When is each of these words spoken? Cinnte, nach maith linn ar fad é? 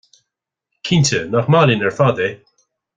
Cinnte, 0.85 1.19
nach 1.33 1.47
maith 1.51 1.67
linn 1.67 1.85
ar 1.87 1.95
fad 1.99 2.17
é? 2.27 2.29